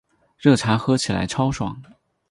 [0.35, 1.79] 热茶喝起来超爽